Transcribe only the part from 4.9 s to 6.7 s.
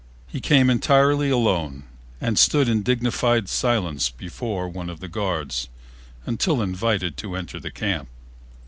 the guards until